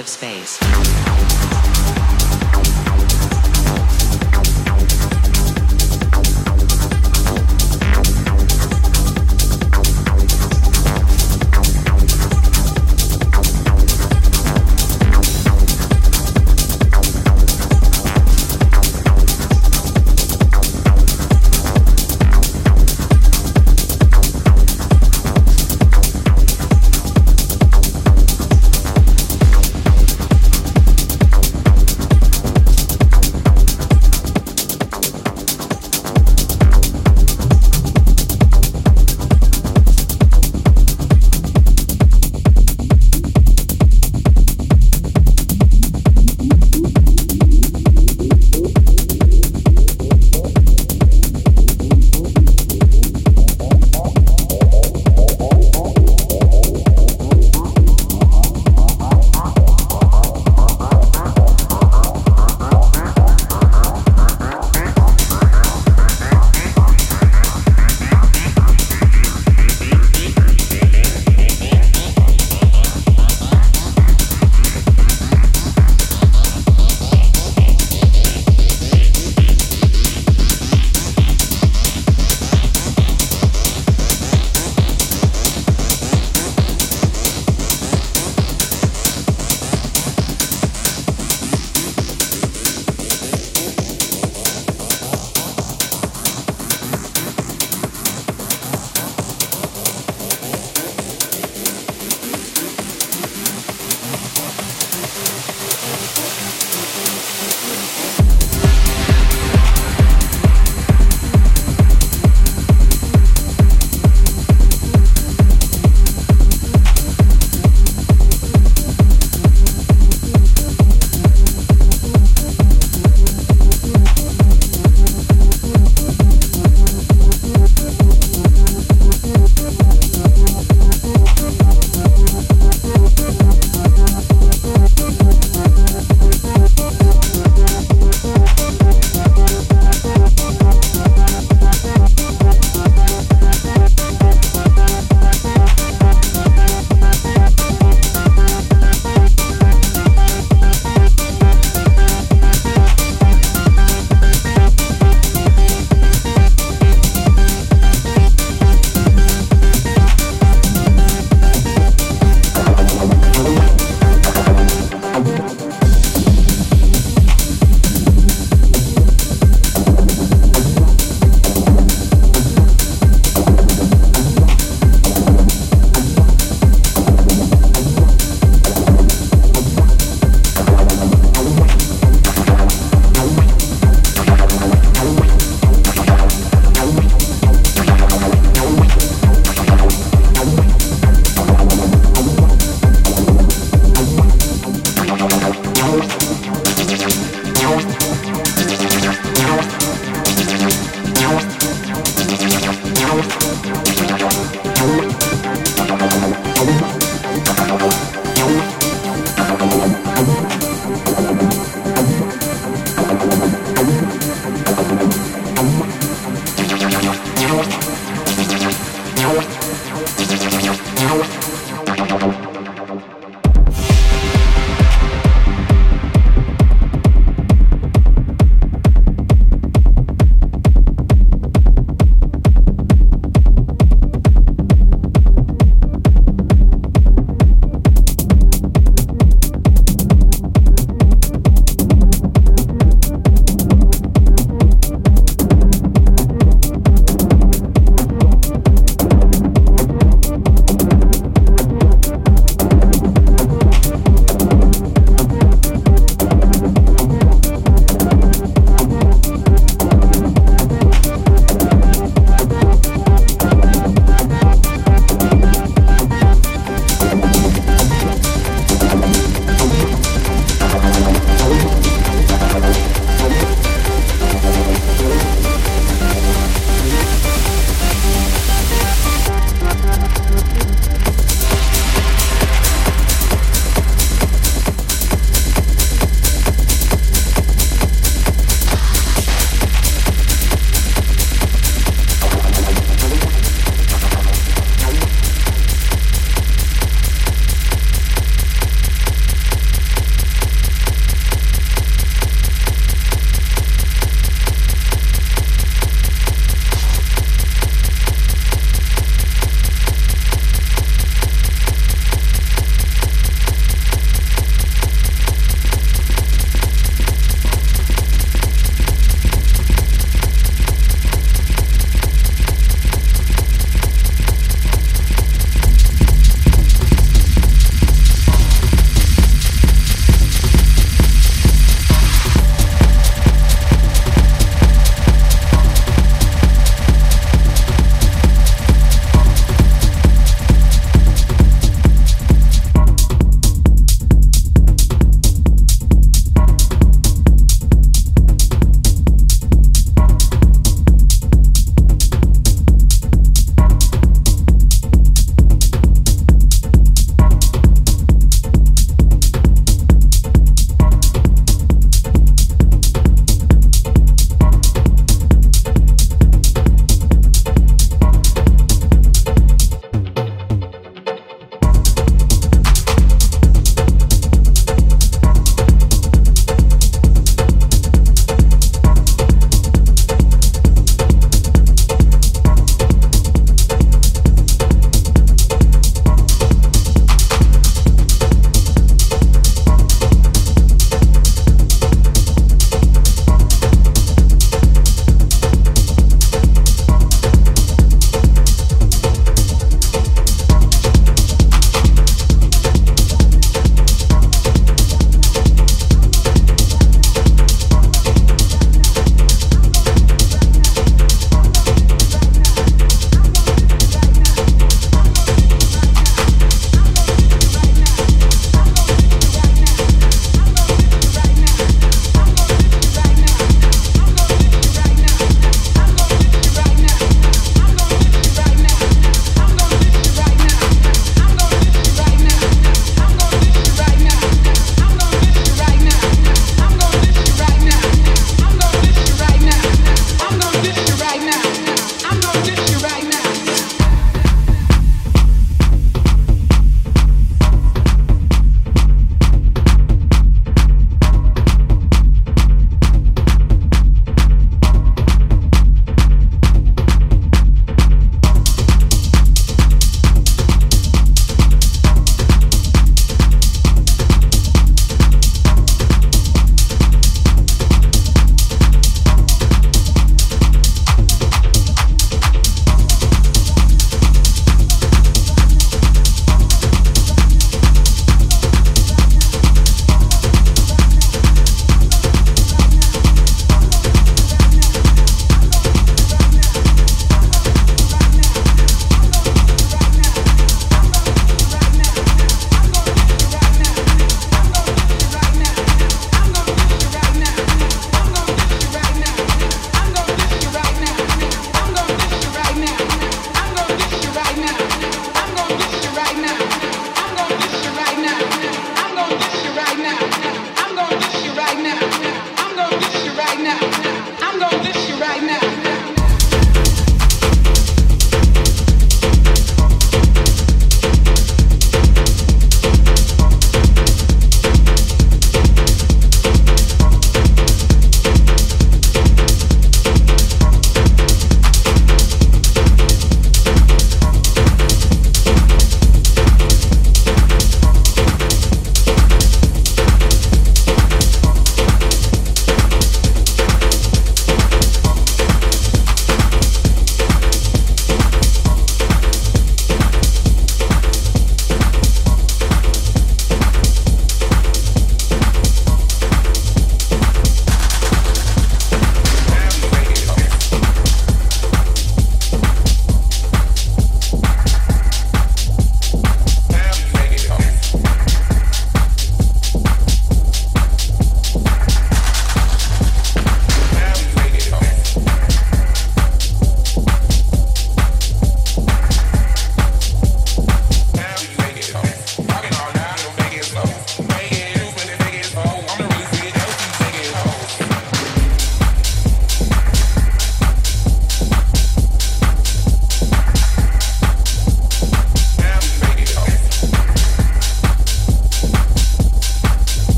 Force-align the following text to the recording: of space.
of 0.00 0.08
space. 0.08 0.59